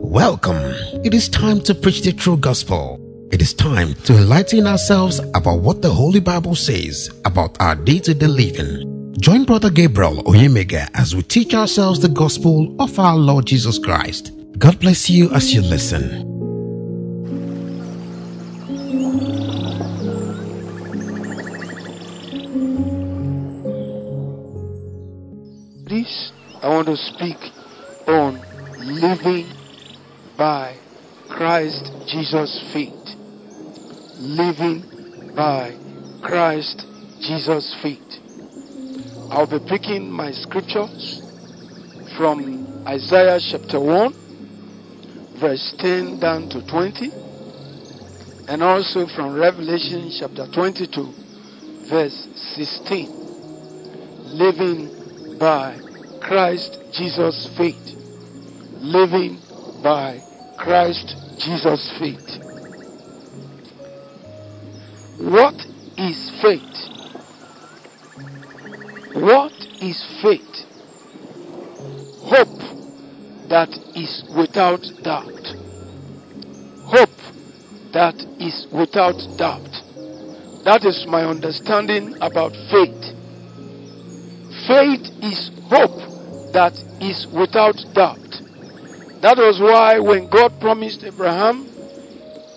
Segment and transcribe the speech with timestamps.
[0.00, 0.72] Welcome.
[1.04, 2.98] It is time to preach the true gospel.
[3.30, 7.98] It is time to enlighten ourselves about what the Holy Bible says about our day
[7.98, 9.12] to day living.
[9.20, 14.32] Join Brother Gabriel Oyemega as we teach ourselves the gospel of our Lord Jesus Christ.
[14.56, 16.31] God bless you as you listen.
[26.82, 27.38] To speak
[28.08, 28.42] on
[28.80, 29.46] living
[30.36, 30.76] by
[31.28, 32.90] Christ Jesus' faith.
[34.18, 34.82] Living
[35.36, 35.76] by
[36.24, 36.84] Christ
[37.20, 38.18] Jesus' faith.
[39.30, 41.22] I'll be picking my scriptures
[42.16, 47.12] from Isaiah chapter 1, verse 10 down to 20,
[48.48, 51.12] and also from Revelation chapter 22,
[51.88, 53.06] verse 16.
[54.34, 55.78] Living by
[56.22, 57.96] Christ Jesus' faith.
[58.80, 59.38] Living
[59.82, 60.20] by
[60.56, 62.38] Christ Jesus' faith.
[65.18, 65.54] What
[65.98, 66.62] is faith?
[69.14, 70.66] What is faith?
[72.22, 72.62] Hope
[73.48, 75.26] that is without doubt.
[76.86, 77.20] Hope
[77.92, 79.68] that is without doubt.
[80.64, 83.02] That is my understanding about faith.
[84.66, 86.01] Faith is hope
[86.52, 88.18] that is without doubt.
[89.22, 91.68] That was why when God promised Abraham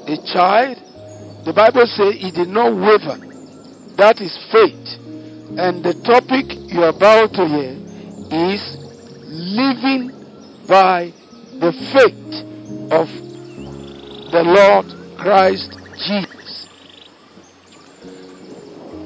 [0.08, 0.78] a child,
[1.46, 3.18] the Bible says he did not waver.
[3.98, 5.00] That is faith.
[5.58, 7.78] And the topic you're about to hear
[8.34, 8.62] is
[9.30, 10.12] living
[10.68, 11.14] by
[11.62, 13.08] the faith of
[14.32, 14.86] the Lord
[15.18, 15.72] Christ
[16.06, 16.68] Jesus.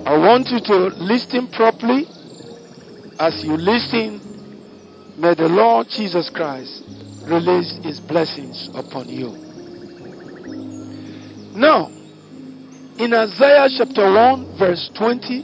[0.05, 2.07] I want you to listen properly.
[3.19, 4.28] As you listen,
[5.19, 6.81] may the Lord Jesus Christ
[7.27, 9.35] release his blessings upon you.
[11.59, 11.91] Now,
[12.97, 15.43] in Isaiah chapter 1, verse 20,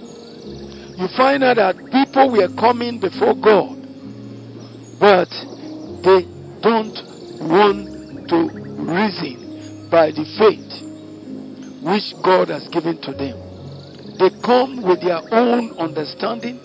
[0.96, 3.76] you find out that people were coming before God,
[4.98, 5.28] but
[6.08, 6.24] they
[6.64, 6.96] don't
[7.44, 10.72] want to reason by the faith
[11.84, 13.36] which God has given to them.
[14.20, 16.64] They come with their own understanding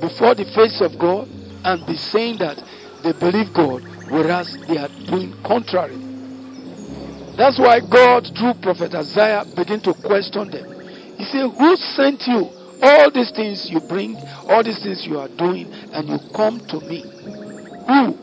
[0.00, 1.28] before the face of God
[1.66, 2.62] and be saying that
[3.02, 5.98] they believe God, whereas they are doing contrary.
[7.34, 10.66] That's why God, through Prophet Isaiah, began to question them.
[11.18, 12.54] He said, Who sent you?
[12.80, 14.16] All these things you bring,
[14.48, 17.02] all these things you are doing, and you come to me.
[17.90, 18.14] Who?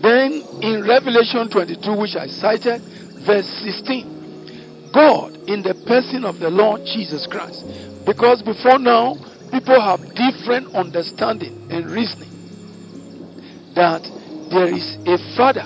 [0.00, 2.80] Then in Revelation 22, which I cited,
[3.26, 7.64] verse 16, God in the person of the Lord Jesus Christ.
[8.04, 9.16] Because before now,
[9.56, 12.28] people have different understanding and reasoning
[13.74, 14.02] that
[14.50, 15.64] there is a Father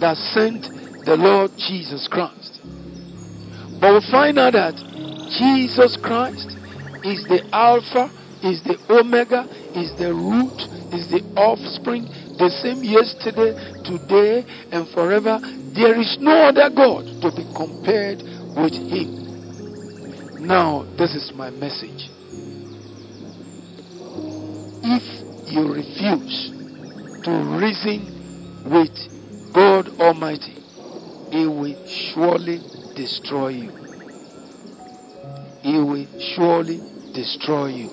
[0.00, 0.66] that sent
[1.06, 2.58] the Lord Jesus Christ.
[3.80, 4.74] But we find out that
[5.38, 6.58] Jesus Christ
[7.06, 8.10] is the Alpha,
[8.42, 10.58] is the Omega, is the root,
[10.90, 13.54] is the offspring, the same yesterday,
[13.84, 15.38] today, and forever.
[15.76, 18.24] There is no other God to be compared
[18.58, 20.40] with Him.
[20.40, 22.10] Now, this is my message.
[24.82, 26.50] If you refuse
[27.24, 27.30] to
[27.60, 28.00] reason
[28.64, 30.56] with God Almighty,
[31.30, 32.60] He will surely
[32.96, 33.70] destroy you.
[35.62, 36.80] He will surely
[37.12, 37.90] destroy you.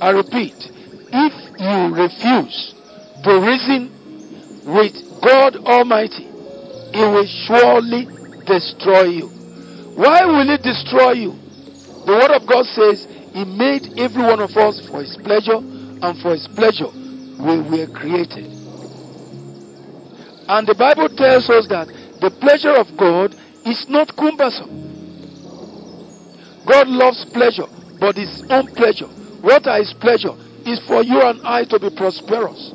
[0.00, 0.54] I repeat,
[1.10, 2.74] if you refuse
[3.24, 3.90] to reason
[4.66, 6.24] with God Almighty,
[6.92, 8.06] He will surely
[8.44, 9.28] destroy you.
[9.96, 11.32] Why will He destroy you?
[12.04, 16.18] The Word of God says He made every one of us for His pleasure, and
[16.22, 18.46] for His pleasure we were created.
[20.48, 21.86] And the Bible tells us that
[22.22, 23.36] the pleasure of God
[23.66, 24.72] is not cumbersome.
[26.64, 27.66] God loves pleasure,
[28.00, 29.04] but His own pleasure.
[29.44, 30.32] What are His pleasure?
[30.64, 32.72] Is for you and I to be prosperous,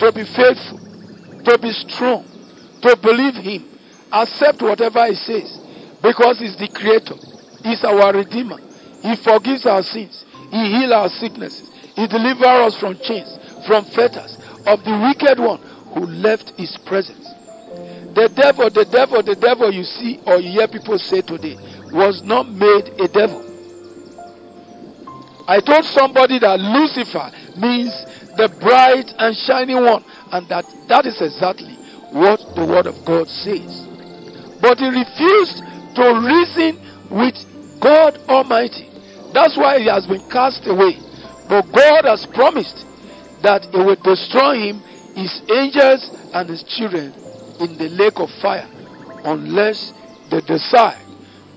[0.00, 0.80] to be faithful,
[1.44, 2.26] to be strong,
[2.82, 3.62] to believe Him,
[4.10, 5.56] accept whatever He says,
[6.02, 7.14] because He's the Creator,
[7.62, 8.58] He's our Redeemer.
[9.02, 14.38] He forgives our sins, He heals our sicknesses, He delivers us from chains, from fetters
[14.66, 15.58] of the wicked one
[15.94, 17.26] who left His presence.
[18.14, 21.56] The devil, the devil, the devil you see or you hear people say today
[21.92, 23.40] was not made a devil.
[25.48, 27.90] I told somebody that Lucifer means
[28.36, 31.74] the bright and shining one, and that that is exactly
[32.12, 33.88] what the word of God says.
[34.60, 35.58] But he refused
[35.96, 36.78] to reason
[37.10, 37.34] with
[37.80, 38.91] God Almighty
[39.32, 40.98] That's why he has been cast away.
[41.48, 42.86] But God has promised
[43.42, 44.80] that he will destroy him,
[45.14, 47.12] his angels, and his children
[47.60, 48.68] in the lake of fire
[49.24, 49.92] unless
[50.30, 50.98] they decide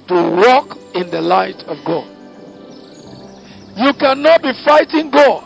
[0.07, 2.11] to walk in the light of God.
[3.77, 5.43] You cannot be fighting God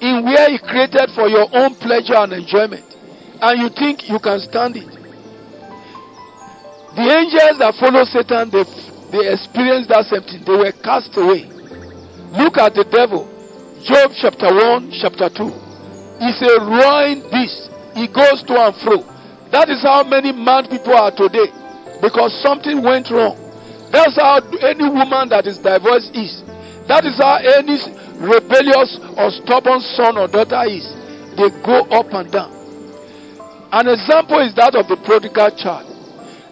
[0.00, 2.84] in where He created for your own pleasure and enjoyment,
[3.40, 4.90] and you think you can stand it.
[6.96, 8.64] The angels that follow Satan, they,
[9.12, 10.44] they experienced that same thing.
[10.44, 11.51] They were cast away.
[12.32, 13.28] Look at the devil.
[13.84, 15.44] Job chapter 1, chapter 2.
[16.16, 17.68] He's a roaring beast.
[17.92, 19.04] He goes to and fro.
[19.52, 21.52] That is how many mad people are today.
[22.00, 23.36] Because something went wrong.
[23.92, 26.40] That's how any woman that is divorced is.
[26.88, 27.76] That is how any
[28.16, 30.88] rebellious or stubborn son or daughter is.
[31.36, 32.48] They go up and down.
[33.72, 35.84] An example is that of the prodigal child.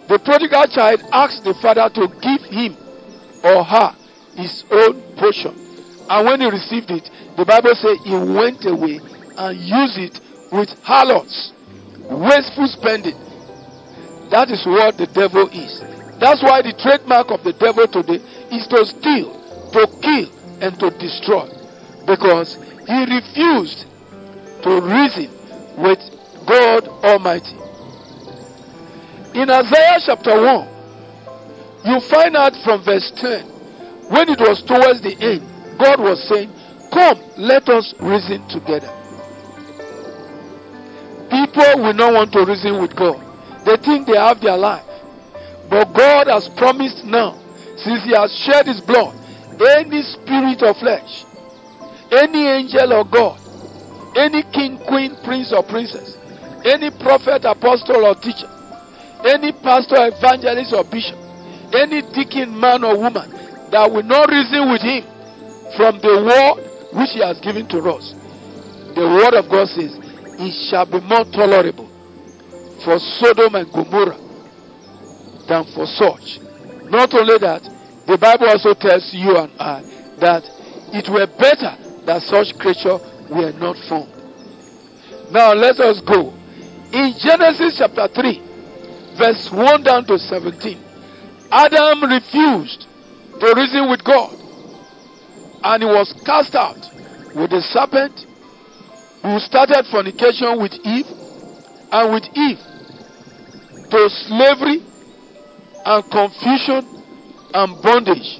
[0.07, 2.77] The prodigal child asks the father to give him
[3.43, 3.95] or her
[4.35, 5.60] his own portion.
[6.11, 8.99] And when he received it, the Bible says he went away
[9.37, 10.19] and used it
[10.51, 11.53] with harlots,
[12.03, 13.15] wasteful spending.
[14.27, 15.79] That is what the devil is.
[16.19, 18.19] That's why the trademark of the devil today
[18.51, 19.31] is to steal,
[19.71, 20.27] to kill,
[20.59, 21.47] and to destroy.
[22.03, 22.59] Because
[22.91, 23.87] he refused
[24.67, 25.31] to reason
[25.79, 26.03] with
[26.43, 27.55] God Almighty.
[29.39, 33.47] In Isaiah chapter 1, you find out from verse 10,
[34.11, 35.47] when it was towards the end,
[35.81, 36.53] God was saying,
[36.93, 38.91] Come, let us reason together.
[41.31, 43.17] People will not want to reason with God.
[43.65, 44.85] They think they have their life.
[45.71, 47.39] But God has promised now,
[47.77, 49.15] since He has shed His blood,
[49.57, 51.25] any spirit of flesh,
[52.11, 53.39] any angel or God,
[54.15, 56.17] any king, queen, prince, or princess,
[56.63, 58.49] any prophet, apostle, or teacher,
[59.25, 61.17] any pastor, evangelist, or bishop,
[61.73, 63.31] any deacon, man, or woman
[63.71, 65.10] that will not reason with Him
[65.75, 68.13] from the word which He has given to us.
[68.95, 69.97] The word of God says,
[70.39, 71.87] It shall be more tolerable
[72.83, 74.19] for Sodom and Gomorrah
[75.47, 76.39] than for such.
[76.89, 77.63] Not only that,
[78.07, 79.81] the Bible also tells you and I
[80.19, 80.43] that
[80.93, 82.97] it were better that such creature
[83.29, 84.11] were not formed.
[85.31, 86.33] Now let us go.
[86.91, 88.41] In Genesis chapter 3,
[89.17, 90.77] verse 1 down to 17,
[91.51, 92.87] Adam refused
[93.39, 94.40] to reason with God
[95.63, 96.77] and he was cast out
[97.35, 98.25] with the serpent
[99.21, 101.07] who started fornication with Eve
[101.91, 102.59] and with Eve
[103.89, 104.81] to slavery
[105.85, 106.85] and confusion
[107.53, 108.39] and bondage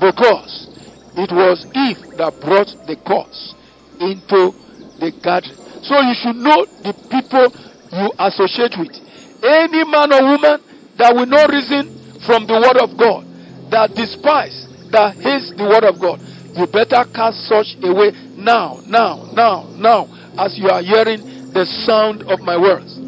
[0.00, 0.68] because
[1.16, 3.54] it was Eve that brought the curse
[4.00, 4.54] into
[5.00, 5.52] the garden.
[5.82, 7.48] So you should know the people
[7.92, 8.94] you associate with.
[9.42, 10.60] Any man or woman
[10.96, 11.88] that will not reason
[12.20, 13.24] from the word of God,
[13.70, 16.20] that despise, that hates the word of God,
[16.56, 20.08] you better cast such away now, now, now, now,
[20.38, 22.98] as you are hearing the sound of my words.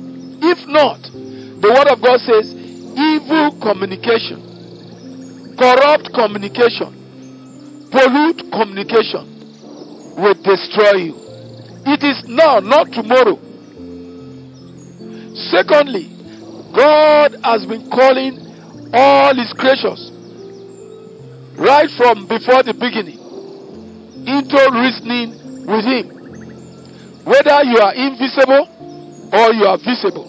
[0.42, 6.90] If not, the word of God says, evil communication, corrupt communication,
[7.90, 9.24] pollute communication
[10.18, 11.14] will destroy you.
[11.86, 13.38] It is now, not tomorrow.
[15.50, 16.10] Secondly,
[16.74, 18.38] God has been calling
[18.92, 20.10] all his creatures
[21.56, 23.21] right from before the beginning
[24.26, 26.06] into reasoning with him.
[27.24, 28.66] Whether you are invisible
[29.32, 30.26] or you are visible,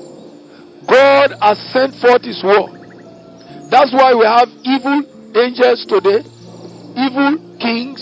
[0.88, 2.70] God has sent forth his word.
[3.70, 5.02] That's why we have evil
[5.36, 6.22] angels today,
[6.96, 8.02] evil kings,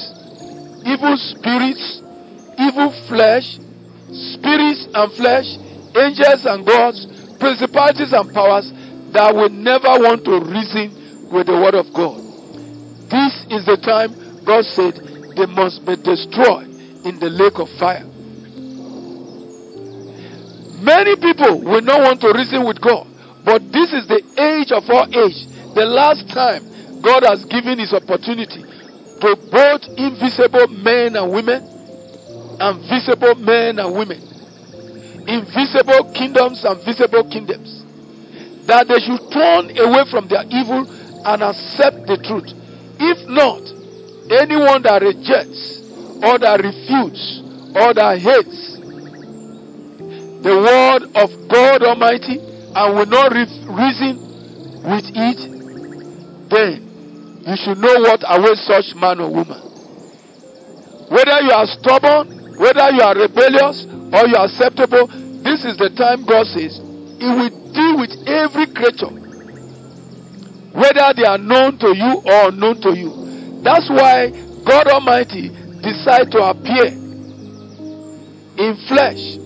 [0.86, 2.02] evil spirits,
[2.60, 3.60] evil flesh,
[4.12, 5.48] spirits and flesh,
[5.96, 7.08] angels and gods,
[7.40, 8.72] principalities and powers
[9.14, 12.18] that will never want to reason with the word of God.
[13.12, 16.68] This is the time God said they must be destroyed
[17.06, 18.06] in the lake of fire.
[20.82, 23.08] Many people will not want to reason with God,
[23.46, 25.46] but this is the age of our age,
[25.76, 26.66] the last time
[27.02, 28.62] God has given his opportunity
[29.22, 31.62] to both invisible men and women
[32.60, 34.22] and visible men and women,
[35.28, 37.86] invisible kingdoms and visible kingdoms,
[38.66, 40.86] that they should turn away from their evil
[41.26, 42.50] and accept the truth.
[43.00, 43.62] If not,
[44.32, 45.80] anyone that rejects
[46.24, 47.42] or that refutes
[47.76, 48.72] or that hates
[50.42, 54.18] the word of God Almighty and will not re- reason
[54.82, 55.40] with it,
[56.50, 56.90] then
[57.46, 59.62] you should know what awaits such man or woman.
[61.14, 65.08] Whether you are stubborn, whether you are rebellious, or you are acceptable,
[65.44, 66.78] this is the time God says
[67.20, 69.14] He will deal with every creature,
[70.74, 73.21] whether they are known to you or unknown to you.
[73.64, 74.32] That's why
[74.66, 75.50] God Almighty
[75.82, 76.88] decided to appear
[78.58, 79.38] in flesh.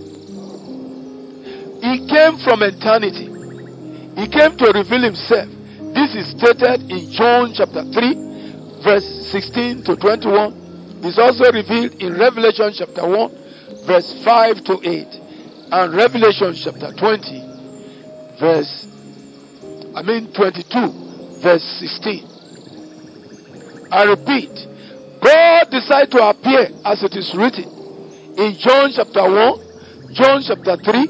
[1.84, 3.28] He came from eternity.
[4.20, 5.50] He came to reveal himself.
[5.94, 11.02] This is stated in John chapter 3, verse 16 to 21.
[11.04, 15.08] It's also revealed in Revelation chapter 1, verse 5 to 8,
[15.72, 18.88] and Revelation chapter 20, verse,
[19.94, 22.35] I mean 22, verse 16.
[23.92, 24.52] I repeat,
[25.22, 27.76] God decided to appear as it is written
[28.38, 31.08] in John chapter 1, John chapter 3,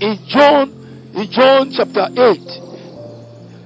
[0.00, 0.72] in John,
[1.14, 2.64] in John chapter 8,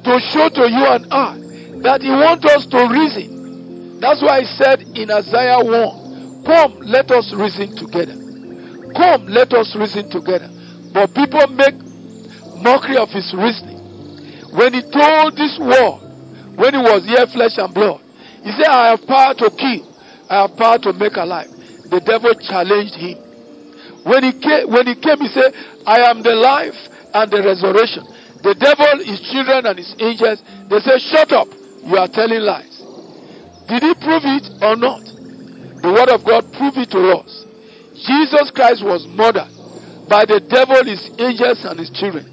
[0.05, 1.39] to show to you and I
[1.83, 4.01] that He wants us to reason.
[4.01, 8.17] That's why He said in Isaiah 1, Come, let us reason together.
[8.95, 10.51] Come, let us reason together.
[10.93, 11.75] But people make
[12.63, 13.79] mockery of His reasoning.
[14.51, 16.03] When He told this world,
[16.57, 18.03] when He was here, flesh and blood,
[18.49, 19.85] He said, I have power to kill,
[20.31, 21.53] I have power to make alive.
[21.93, 23.21] The devil challenged Him.
[24.09, 25.53] When he came, when he came, he said,
[25.85, 26.81] I am the life
[27.13, 28.09] and the resurrection.
[28.41, 31.49] The devil, his children, and his angels, they said, Shut up,
[31.85, 32.73] you are telling lies.
[33.69, 35.05] Did he prove it or not?
[35.85, 37.45] The word of God proved it to us.
[38.01, 39.53] Jesus Christ was murdered
[40.09, 42.25] by the devil, his angels, and his children.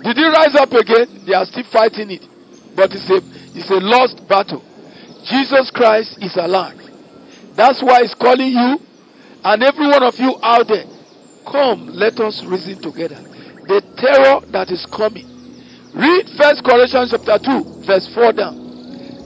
[0.00, 1.28] Did he rise up again?
[1.28, 2.24] They are still fighting it.
[2.72, 3.20] But it's a,
[3.52, 4.64] it's a lost battle.
[5.28, 6.80] Jesus Christ is alive.
[7.54, 8.78] That's why he's calling you
[9.44, 10.84] and every one of you out there
[11.50, 13.16] Come, let us reason together.
[13.16, 15.24] The terror that is coming.
[15.96, 18.56] Read First Corinthians chapter 2, verse 4 down.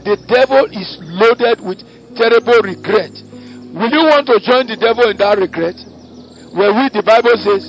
[0.07, 1.83] The devil is loaded with
[2.15, 3.11] terrible regret.
[3.75, 5.75] Will you want to join the devil in that regret?
[6.55, 7.67] Where we, the Bible says,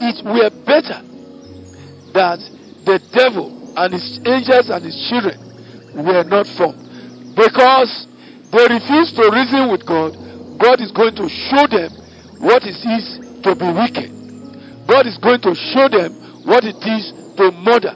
[0.00, 1.04] it were better
[2.16, 2.40] that
[2.88, 5.36] the devil and his angels and his children
[6.00, 6.81] were not formed.
[7.34, 8.06] Because
[8.52, 10.12] they refuse to reason with God,
[10.58, 11.90] God is going to show them
[12.40, 13.04] what it is
[13.42, 14.10] to be wicked.
[14.86, 16.12] God is going to show them
[16.44, 17.94] what it is to murder.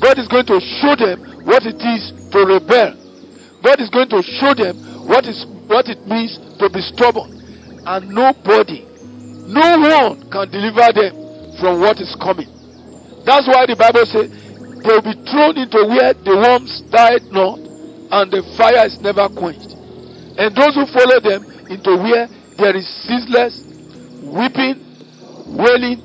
[0.00, 2.96] God is going to show them what it is to rebel.
[3.62, 4.74] God is going to show them
[5.06, 7.30] what is what it means to be stubborn.
[7.86, 8.86] And nobody,
[9.46, 11.14] no one can deliver them
[11.58, 12.48] from what is coming.
[13.24, 14.30] That's why the Bible says
[14.82, 17.58] they will be thrown into where the worms died not,
[18.12, 19.72] and the fire is never quenched.
[20.36, 22.28] And those who follow them into where
[22.60, 23.64] there is ceaseless
[24.28, 24.76] weeping,
[25.56, 26.00] wailing,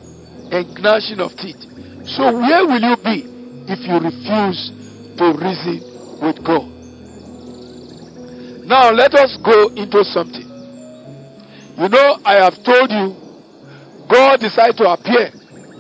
[0.52, 1.60] and gnashing of teeth.
[2.08, 3.28] So, where will you be
[3.68, 4.72] if you refuse
[5.20, 5.84] to reason
[6.24, 6.72] with God?
[8.66, 10.48] Now, let us go into something.
[11.78, 13.16] You know, I have told you,
[14.08, 15.32] God decided to appear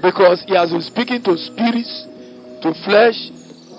[0.01, 2.03] because He has been speaking to spirits,
[2.61, 3.31] to flesh,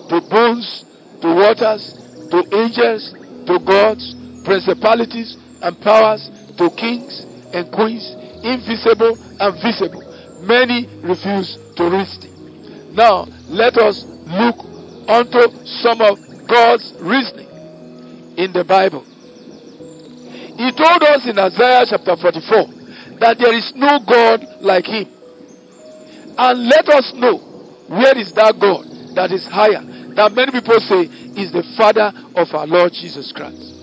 [0.09, 0.85] to bones,
[1.21, 3.13] to waters, to angels,
[3.47, 10.05] to gods, principalities and powers, to kings and queens, invisible and visible.
[10.43, 12.95] Many refuse to reason.
[12.95, 14.57] Now, let us look
[15.09, 17.49] unto some of God's reasoning
[18.37, 19.05] in the Bible.
[20.57, 22.67] He told us in Isaiah chapter 44
[23.21, 25.09] that there is no God like him.
[26.37, 27.39] And let us know
[27.89, 29.83] where is that God that is higher
[30.19, 31.07] that many people say
[31.39, 33.79] is the Father of our Lord Jesus Christ.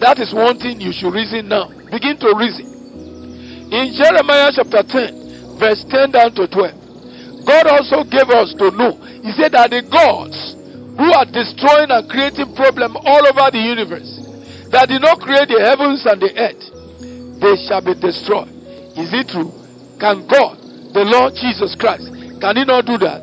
[0.00, 1.68] That is one thing you should reason now.
[1.90, 2.68] Begin to reason.
[3.72, 8.96] In Jeremiah chapter 10, verse 10 down to 12, God also gave us to know.
[9.22, 10.56] He said that the gods
[10.96, 14.08] who are destroying and creating problem all over the universe,
[14.72, 16.64] that did not create the heavens and the earth,
[17.40, 18.48] they shall be destroyed.
[18.96, 19.52] Is it true?
[20.00, 20.56] Can God,
[20.92, 22.08] the Lord Jesus Christ,
[22.40, 23.20] can He not do that?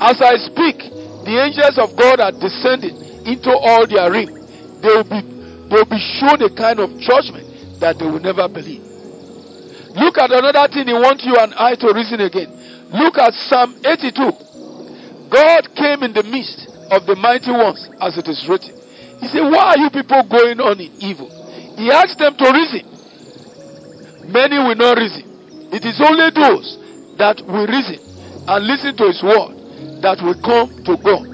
[0.00, 0.97] As I speak,
[1.28, 2.96] the angels of God are descending
[3.28, 4.32] into all their ring.
[4.80, 5.20] They will be,
[5.68, 7.44] they will be shown a kind of judgment
[7.84, 8.80] that they will never believe.
[9.92, 12.48] Look at another thing he wants you and I to reason again.
[12.96, 15.28] Look at Psalm 82.
[15.28, 18.72] God came in the midst of the mighty ones, as it is written.
[19.20, 21.28] He said, Why are you people going on in evil?
[21.76, 22.88] He asked them to reason.
[24.32, 25.28] Many will not reason.
[25.76, 26.80] It is only those
[27.20, 28.00] that will reason
[28.48, 29.57] and listen to his word
[30.00, 31.26] that will come to God.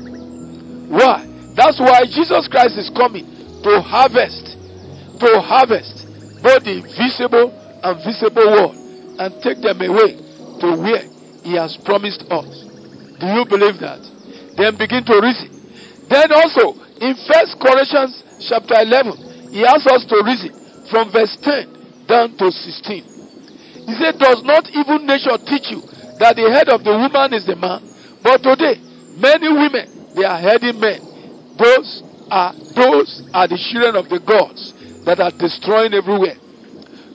[0.90, 1.26] Why?
[1.54, 3.24] That's why Jesus Christ is coming
[3.62, 4.58] to harvest,
[5.20, 6.04] to harvest
[6.42, 8.76] both the invisible and visible world
[9.18, 10.18] and take them away
[10.60, 11.04] to where
[11.42, 12.64] He has promised us.
[13.20, 14.02] Do you believe that?
[14.56, 15.48] Then begin to reason.
[16.08, 20.52] Then also in First Corinthians chapter 11, He asks us to reason
[20.90, 23.04] from verse 10 down to 16.
[23.86, 25.80] He said, Does not even nature teach you
[26.18, 27.93] that the head of the woman is the man?
[28.25, 28.81] But today,
[29.21, 30.99] many women they are heading men,
[31.61, 32.02] those
[32.33, 34.73] are those are the children of the gods
[35.04, 36.40] that are destroying everywhere.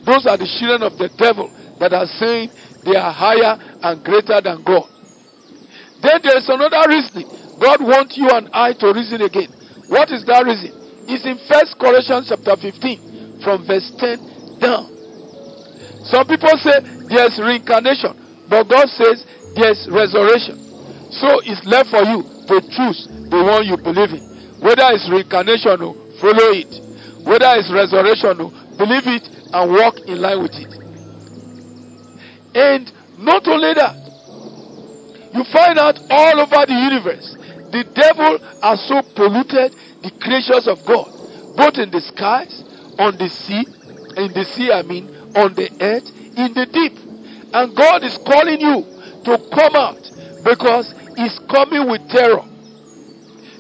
[0.05, 1.49] Those are the children of the devil
[1.81, 2.51] that are saying
[2.85, 4.85] they are higher and greater than God.
[6.05, 7.25] Then there is another reason.
[7.57, 9.49] God wants you and I to reason again.
[9.89, 10.71] What is that reason?
[11.09, 14.85] It's in First Corinthians chapter 15 from verse 10 down.
[16.05, 19.25] Some people say there's reincarnation, but God says
[19.57, 20.68] there's resurrection.
[21.11, 24.23] So it's left for you to choose the one you believe in.
[24.61, 25.77] Whether it's reincarnation
[26.19, 26.69] follow it.
[27.25, 28.37] Whether it's resurrection
[28.77, 30.71] believe it and walk in line with it.
[32.55, 33.95] And not only that,
[35.33, 37.35] you find out all over the universe,
[37.71, 41.05] the devil has so polluted the creatures of God,
[41.55, 42.63] both in the skies,
[42.97, 43.65] on the sea,
[44.17, 46.97] in the sea, I mean, on the earth, in the deep.
[47.53, 48.85] And God is calling you
[49.25, 50.01] to come out
[50.43, 52.47] because He's coming with terror.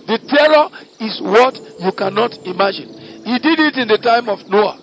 [0.07, 0.71] The terror
[1.03, 2.87] is what you cannot imagine.
[3.27, 4.79] He did it in the time of Noah.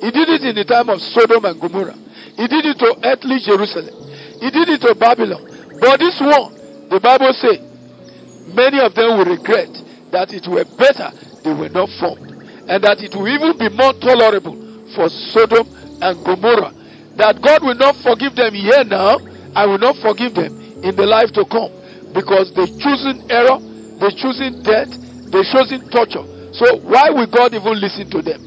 [0.00, 1.94] He did it in the time of Sodom and Gomorrah.
[2.34, 3.94] He did it to earthly Jerusalem.
[4.42, 5.46] He did it to Babylon.
[5.78, 6.50] But this one,
[6.90, 7.62] the Bible says,
[8.58, 9.70] many of them will regret
[10.10, 11.14] that it were better
[11.46, 12.26] they were not formed.
[12.66, 14.58] And that it will even be more tolerable
[14.98, 15.62] for Sodom
[16.02, 16.74] and Gomorrah.
[17.14, 19.22] That God will not forgive them here now,
[19.54, 21.70] I will not forgive them in the life to come.
[22.16, 23.60] Because they choosing error,
[24.00, 24.88] they choosing death,
[25.28, 26.24] they choosing torture.
[26.56, 28.40] So why will God even listen to them?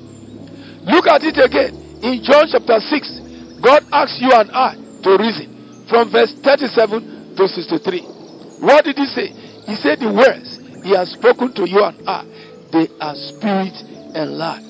[0.89, 1.77] Look at it again.
[2.01, 4.73] In John chapter 6, God asks you and I
[5.05, 8.01] to reason from verse 37 to 63.
[8.65, 9.29] What did he say?
[9.69, 12.25] He said the words he has spoken to you and I,
[12.73, 13.77] they are spirit
[14.17, 14.65] and life.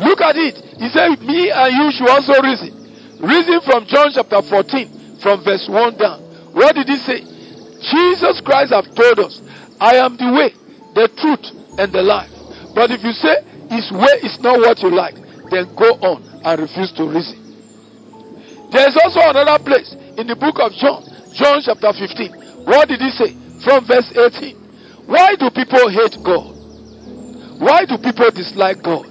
[0.00, 0.56] Look at it.
[0.80, 2.72] He said, Me and you should also reason.
[3.20, 6.20] Reason from John chapter 14, from verse 1 down.
[6.56, 7.35] What did he say?
[7.80, 9.40] Jesus Christ have told us,
[9.80, 10.50] I am the way,
[10.94, 12.30] the truth, and the life.
[12.74, 15.14] But if you say his way is not what you like,
[15.50, 17.46] then go on and refuse to reason.
[18.70, 22.64] There is also another place in the book of John, John chapter 15.
[22.66, 23.32] What did he say?
[23.62, 24.56] From verse 18.
[25.06, 26.56] Why do people hate God?
[27.60, 29.06] Why do people dislike God?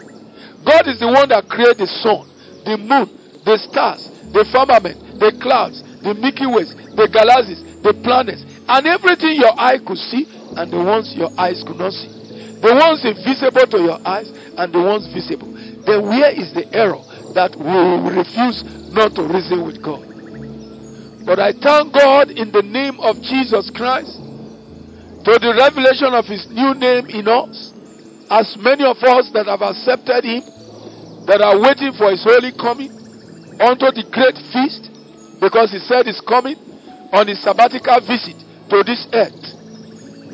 [0.65, 2.28] God is the one that created the sun,
[2.65, 3.10] the moon,
[3.45, 9.36] the stars, the firmament, the clouds, the Milky Ways, the galaxies, the planets, and everything
[9.36, 10.25] your eye could see
[10.58, 12.10] and the ones your eyes could not see.
[12.62, 15.51] The ones invisible to your eyes and the ones visible.
[15.86, 17.04] Then where is the error
[17.38, 17.78] that we
[18.10, 20.01] refuse not to reason with God?
[21.25, 24.17] But I thank God in the name of Jesus Christ
[25.25, 27.73] for the revelation of his new name in us.
[28.30, 30.41] As many of us that have accepted him,
[31.30, 32.89] that are waiting for his holy coming
[33.62, 34.89] unto the great feast,
[35.41, 36.58] because he said he's coming
[37.13, 39.43] on his sabbatical visit to this earth,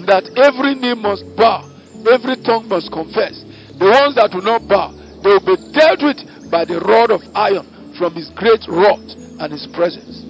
[0.07, 1.67] that every knee must bow,
[2.09, 3.43] every tongue must confess.
[3.77, 7.21] The ones that will not bow, they will be dealt with by the rod of
[7.35, 9.01] iron from his great rod
[9.39, 10.25] and his presence.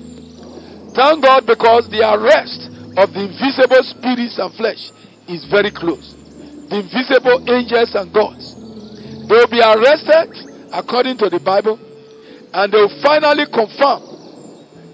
[0.94, 2.68] Thank God because the arrest
[3.00, 4.92] of the invisible spirits and flesh
[5.32, 6.12] is very close.
[6.68, 8.56] The invisible angels and gods.
[9.28, 10.36] They will be arrested
[10.74, 11.80] according to the Bible
[12.54, 14.04] and they will finally confirm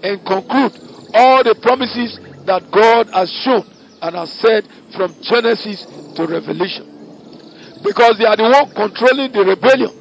[0.02, 0.74] and conclude
[1.14, 3.60] all the promises that God has shown
[4.00, 4.64] and has said
[4.96, 5.84] from Genesis
[6.16, 6.88] to Revelation.
[7.84, 9.92] Because they are the one controlling the rebellion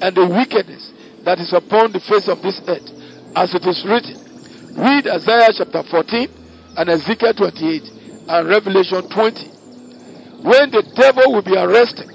[0.00, 0.94] and the wickedness
[1.26, 2.86] that is upon the face of this earth,
[3.34, 4.14] as it is written.
[4.78, 10.46] Read Isaiah chapter 14 and Ezekiel 28 and Revelation 20.
[10.46, 12.06] When the devil will be arrested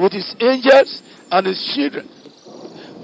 [0.00, 2.08] with his angels and his children.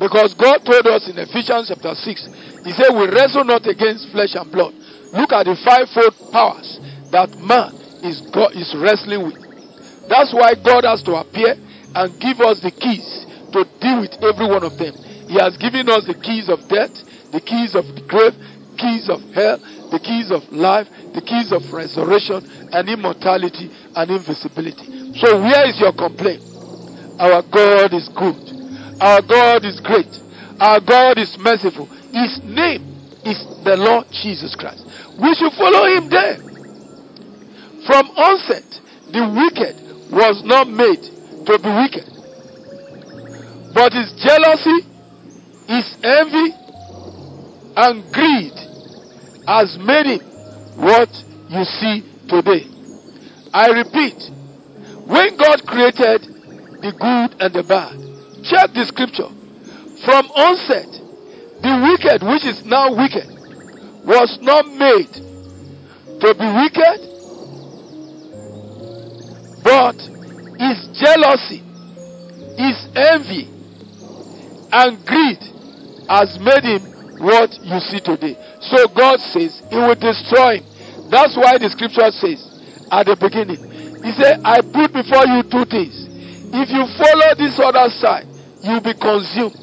[0.00, 4.34] Because God told us in Ephesians chapter 6, He said, We wrestle not against flesh
[4.34, 4.72] and blood.
[5.16, 6.78] Look at the fivefold powers
[7.10, 7.72] that man
[8.04, 9.40] is, God, is wrestling with.
[10.08, 11.56] That's why God has to appear
[11.96, 14.92] and give us the keys to deal with every one of them.
[15.26, 16.92] He has given us the keys of death,
[17.32, 18.36] the keys of the grave,
[18.76, 19.58] keys of hell,
[19.90, 25.16] the keys of life, the keys of resurrection and immortality and invisibility.
[25.16, 26.44] So where is your complaint?
[27.18, 28.36] Our God is good.
[29.00, 30.12] Our God is great.
[30.60, 31.86] Our God is merciful.
[32.12, 32.84] His name
[33.24, 34.84] is the Lord Jesus Christ.
[35.20, 36.36] We should follow him there.
[37.86, 38.66] From onset,
[39.12, 41.02] the wicked was not made
[41.46, 42.04] to be wicked.
[43.72, 44.82] But his jealousy,
[45.68, 46.54] his envy,
[47.76, 48.52] and greed
[49.46, 50.20] has made him
[50.76, 51.08] what
[51.48, 52.66] you see today.
[53.52, 54.16] I repeat,
[55.06, 56.22] when God created
[56.82, 57.94] the good and the bad,
[58.44, 59.28] check the scripture.
[60.04, 60.90] From onset,
[61.62, 63.35] the wicked, which is now wicked,
[64.06, 66.98] was not made to be wicked,
[69.66, 69.98] but
[70.62, 71.60] his jealousy,
[72.56, 73.50] his envy,
[74.72, 75.42] and greed
[76.08, 76.82] has made him
[77.18, 78.38] what you see today.
[78.62, 81.10] So God says he will destroy him.
[81.10, 82.40] That's why the scripture says
[82.90, 83.58] at the beginning,
[84.06, 86.06] He said, I put before you two things.
[86.54, 88.26] If you follow this other side,
[88.62, 89.58] you'll be consumed.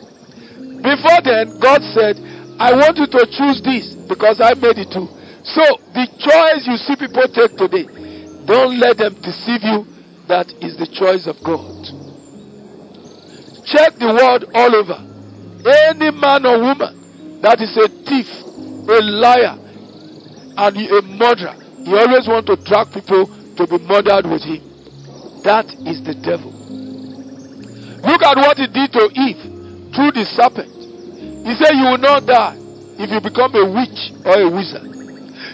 [0.83, 2.19] Before then, God said,
[2.63, 5.11] I want you to choose this because I made it too.
[5.43, 7.83] So the choice you see people take today,
[8.47, 9.83] don't let them deceive you.
[10.31, 11.59] That is the choice of God.
[13.67, 14.95] Check the world all over.
[15.67, 19.59] Any man or woman that is a thief, a liar,
[20.55, 23.27] and a murderer, he always want to drag people
[23.59, 24.63] to be murdered with him.
[25.43, 26.55] That is the devil.
[28.07, 30.82] Look at what he did to Eve through the serpent.
[31.43, 32.55] He said, You will not die
[32.99, 34.87] if you become a witch or a wizard.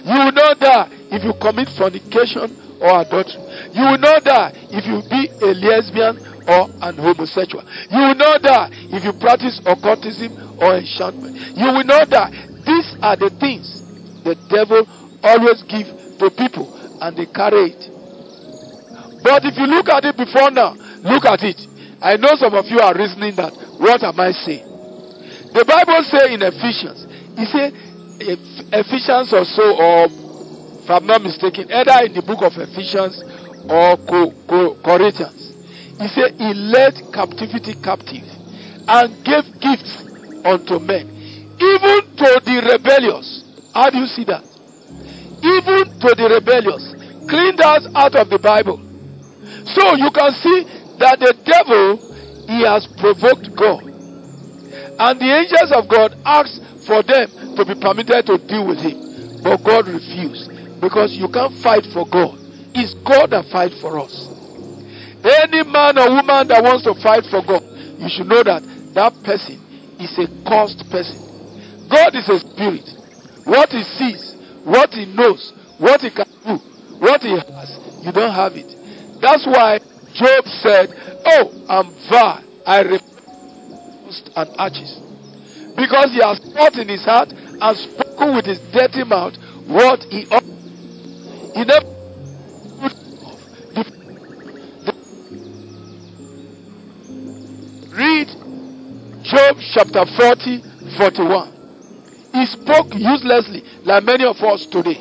[0.05, 2.49] You will not die if you commit fornication
[2.81, 3.41] or adultery.
[3.73, 7.63] You will not die if you be a lesbian or an homosexual.
[7.91, 11.35] You will not die if you practice occultism or enchantment.
[11.57, 12.31] You will not die.
[12.65, 13.81] These are the things
[14.23, 14.85] the devil
[15.23, 15.87] always give
[16.19, 16.69] to people
[17.01, 17.81] and they carry it.
[19.23, 20.73] But if you look at it before now,
[21.03, 21.59] look at it.
[22.01, 24.68] I know some of you are reasoning that, what am I saying?
[25.53, 27.05] The Bible say in Ephesians,
[27.37, 27.73] he say
[28.71, 33.17] Ephesians or so, or if I'm not mistaken, either in the book of Ephesians
[33.65, 35.41] or Co- Co- Corinthians,
[35.97, 38.25] he said he led captivity captive
[38.87, 40.05] and gave gifts
[40.45, 41.09] unto men,
[41.57, 43.43] even to the rebellious.
[43.73, 44.45] How do you see that?
[45.41, 46.83] Even to the rebellious,
[47.29, 48.77] cleaned us out of the Bible.
[49.65, 50.63] So you can see
[50.99, 51.97] that the devil
[52.47, 53.88] he has provoked God.
[54.99, 58.99] And the angels of God asked for them to be permitted to deal with him.
[59.41, 60.51] But God refused.
[60.81, 62.35] Because you can't fight for God.
[62.75, 64.27] It's God that fights for us.
[65.23, 67.63] Any man or woman that wants to fight for God,
[67.99, 69.59] you should know that that person
[69.99, 71.19] is a cursed person.
[71.89, 72.87] God is a spirit.
[73.43, 76.55] What he sees, what he knows, what he can do,
[76.99, 78.67] what he has, you don't have it.
[79.19, 79.79] That's why
[80.13, 80.91] Job said,
[81.25, 82.43] Oh, I'm vile.
[82.65, 82.81] I
[84.35, 84.97] and arches.
[85.75, 89.35] Because he has thought in his heart and spoken with his dirty mouth
[89.67, 90.43] what he ought.
[91.53, 91.85] He never
[97.93, 98.27] read
[99.23, 100.63] Job chapter 40,
[100.97, 101.53] 41.
[102.33, 104.97] He spoke uselessly like many of us today.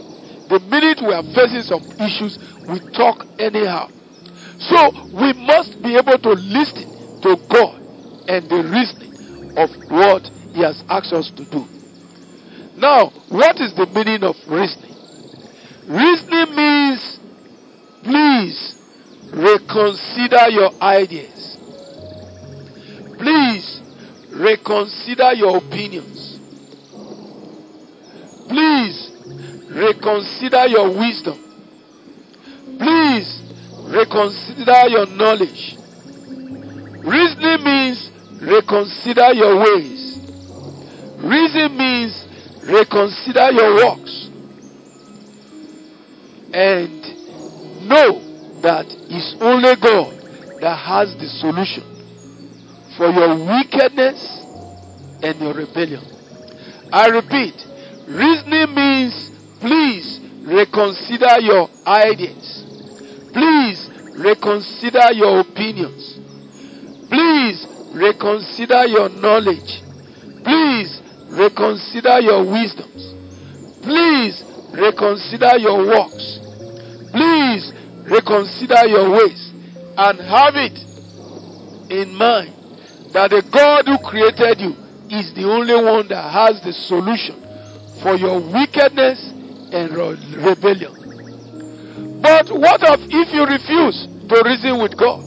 [0.49, 3.89] The minute we are facing some issues, we talk anyhow.
[4.59, 7.78] So we must be able to listen to God
[8.29, 10.23] and the reasoning of what
[10.55, 11.67] He has asked us to do.
[12.77, 14.95] Now, what is the meaning of reasoning?
[15.89, 17.19] Reasoning means
[18.05, 18.79] please
[19.33, 21.57] reconsider your ideas.
[23.19, 23.81] Please
[24.31, 26.39] reconsider your opinions.
[28.49, 29.11] Please
[29.71, 31.39] reconsider your wisdom.
[32.79, 33.43] Please
[33.89, 35.77] reconsider your knowledge.
[37.03, 38.08] Reasoning means
[38.41, 40.17] reconsider your ways.
[41.19, 42.27] Reason means
[42.65, 44.29] reconsider your works.
[46.53, 47.03] And
[47.89, 50.13] know that it's only God
[50.61, 51.85] that has the solution
[52.97, 54.45] for your wickedness
[55.23, 56.05] and your rebellion.
[56.93, 57.55] I repeat,
[58.07, 62.65] reasoning means please reconsider your ideas.
[63.33, 66.18] Please reconsider your opinions.
[67.93, 69.83] Reconsider your knowledge.
[70.45, 73.15] Please reconsider your wisdoms.
[73.83, 76.39] Please reconsider your works.
[77.13, 77.73] Please
[78.05, 79.53] reconsider your ways
[79.97, 80.79] and have it
[81.91, 82.55] in mind
[83.13, 84.77] that the God who created you
[85.11, 87.41] is the only one that has the solution
[88.03, 89.19] for your wickedness
[89.73, 89.93] and
[90.37, 90.95] rebellion.
[92.21, 95.25] But what if you refuse to reason with God?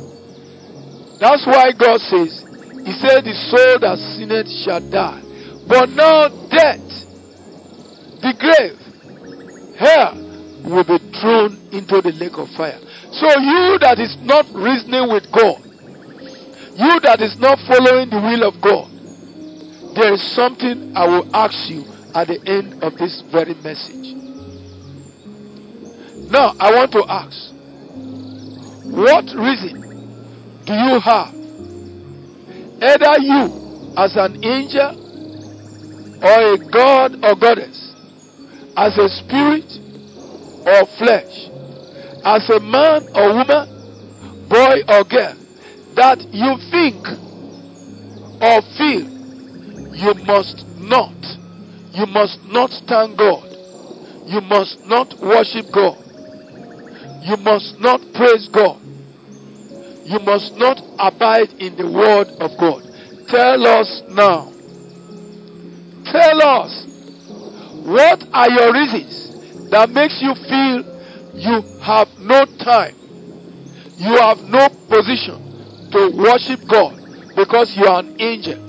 [1.19, 2.40] That's why God says,
[2.91, 5.23] He said, The soul that sinneth shall die.
[5.65, 6.83] But now death,
[8.19, 8.75] the grave,
[9.79, 10.19] hell
[10.67, 12.79] will be thrown into the lake of fire.
[13.15, 15.63] So you that is not reasoning with God,
[16.75, 18.91] you that is not following the will of God,
[19.95, 24.19] there is something I will ask you at the end of this very message.
[26.29, 27.55] Now, I want to ask,
[28.83, 29.79] what reason
[30.65, 31.40] do you have?
[32.81, 34.97] Either you, as an angel,
[36.23, 37.93] or a god or goddess,
[38.75, 39.69] as a spirit
[40.65, 41.49] or flesh,
[42.25, 45.35] as a man or woman, boy or girl,
[45.93, 47.05] that you think
[48.41, 49.05] or feel
[49.93, 51.13] you must not,
[51.93, 53.45] you must not thank God,
[54.25, 56.01] you must not worship God,
[57.21, 58.81] you must not praise God,
[60.03, 62.83] you must not abide in the word of God.
[63.27, 64.51] Tell us now.
[66.11, 66.85] Tell us
[67.85, 70.83] what are your reasons that makes you feel
[71.33, 72.95] you have no time,
[73.97, 75.39] you have no position
[75.91, 76.99] to worship God
[77.35, 78.59] because you are an angel,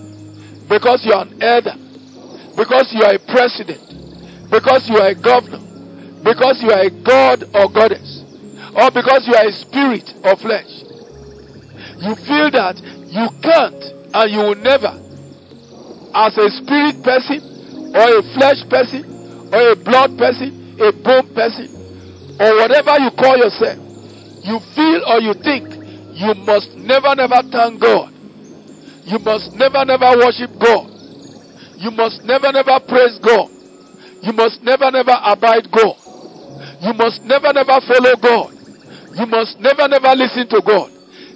[0.69, 1.75] because you are an elder,
[2.57, 3.83] because you are a president,
[4.51, 5.59] because you are a governor,
[6.23, 8.23] because you are a god or goddess,
[8.77, 10.71] or because you are a spirit or flesh.
[12.03, 14.91] You feel that you can't and you will never,
[16.15, 17.39] as a spirit person,
[17.95, 19.07] or a flesh person,
[19.55, 20.51] or a blood person,
[20.83, 21.71] a bone person,
[22.43, 23.79] or whatever you call yourself,
[24.43, 25.71] you feel or you think
[26.19, 28.13] you must never, never thank God.
[29.07, 30.91] You must never, never worship God.
[31.79, 33.49] You must never, never praise God.
[34.23, 35.97] You must never, never abide God.
[36.83, 38.55] You must never, never follow God.
[39.15, 40.91] You must never, never listen to God.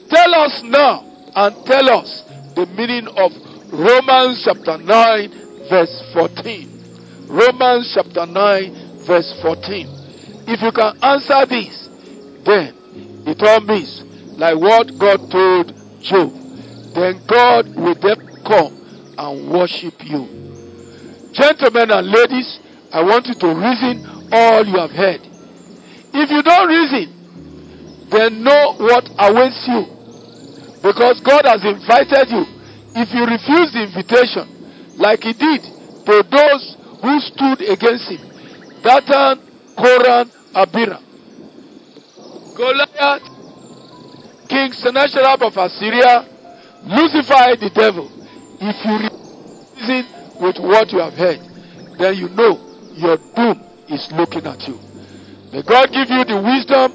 [0.09, 2.23] Tell us now and tell us
[2.55, 3.33] the meaning of
[3.73, 5.31] Romans chapter 9,
[5.69, 7.27] verse 14.
[7.29, 9.87] Romans chapter 9, verse 14.
[10.49, 11.89] If you can answer this,
[12.45, 12.75] then
[13.27, 14.03] it all means
[14.39, 16.33] like what God told Job.
[16.95, 18.73] Then God will then come
[19.19, 20.29] and worship you.
[21.33, 22.61] Gentlemen and ladies,
[22.93, 25.21] I want you to reason all you have heard.
[26.15, 29.96] If you don't reason, then know what awaits you.
[30.87, 32.47] Because God has invited you.
[32.95, 34.47] If you refuse the invitation,
[34.97, 35.63] like He did
[36.07, 38.23] to those who stood against Him,
[38.87, 39.43] Dathan,
[39.75, 41.03] Korah, Abiram,
[42.55, 43.27] Goliath,
[44.49, 46.23] King Sennacherib of Assyria,
[46.87, 48.07] Lucifer the devil.
[48.63, 50.07] If you reason
[50.41, 51.41] with what you have heard,
[51.99, 52.63] then you know
[52.95, 54.79] your doom is looking at you.
[55.53, 56.95] May God give you the wisdom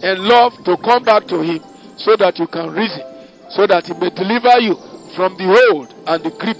[0.00, 1.60] and love to come back to Him
[2.00, 3.02] so that you can reason,
[3.50, 4.74] so that He may deliver you
[5.14, 6.58] from the hold and the grip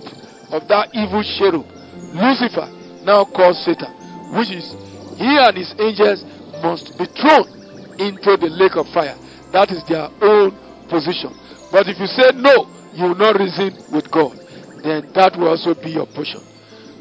[0.53, 1.67] of that evil cherub,
[2.13, 2.69] Lucifer,
[3.05, 3.91] now called Satan,
[4.37, 4.75] which is
[5.17, 6.25] he and his angels
[6.63, 7.47] must be thrown
[8.01, 9.17] into the lake of fire.
[9.53, 10.53] That is their own
[10.89, 11.31] position.
[11.71, 14.33] But if you say no, you will not reason with God,
[14.83, 16.41] then that will also be your portion.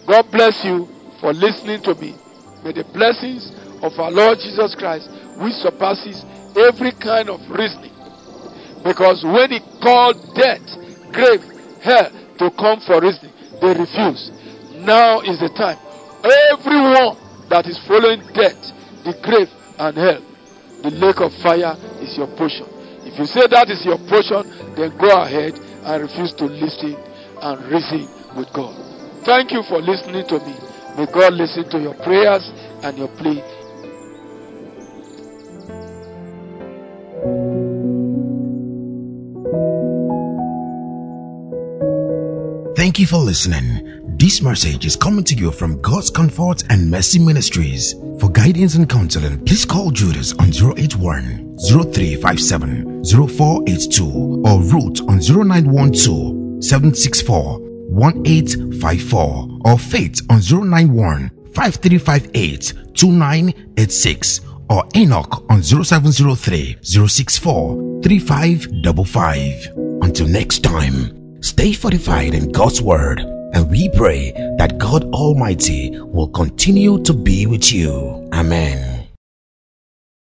[0.06, 0.88] God bless you
[1.20, 2.14] for listening to me.
[2.64, 3.50] May the blessings
[3.82, 6.26] of our Lord Jesus Christ, which surpasses
[6.58, 7.89] every kind of reasoning,
[8.84, 10.64] because when He called death,
[11.12, 11.44] grave,
[11.82, 14.32] hell to come for reasoning, they refused.
[14.86, 15.78] Now is the time.
[16.24, 17.18] Everyone
[17.50, 18.60] that is following death,
[19.04, 20.22] the grave, and hell,
[20.84, 22.68] the lake of fire is your portion.
[23.04, 24.44] If you say that is your portion,
[24.76, 26.96] then go ahead and refuse to listen
[27.42, 28.76] and reason with God.
[29.26, 30.56] Thank you for listening to me.
[30.96, 32.44] May God listen to your prayers
[32.84, 33.44] and your plea.
[43.00, 44.18] Thank you for listening.
[44.18, 47.94] This message is coming to you from God's Comfort and Mercy Ministries.
[48.20, 56.62] For guidance and counseling, please call Judas on 081 0357 0482 or Root on 0912
[56.62, 69.70] 764 1854 or Faith on 091 5358 2986 or Enoch on 0703 064 3555.
[70.02, 71.19] Until next time.
[71.42, 77.46] Stay fortified in God's word, and we pray that God Almighty will continue to be
[77.46, 78.30] with you.
[78.34, 78.99] Amen.